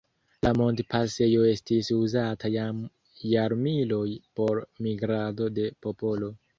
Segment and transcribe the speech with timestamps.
[0.45, 2.81] La montpasejo estis uzata jam
[3.35, 4.03] jarmiloj
[4.41, 6.37] por migrado de popolo.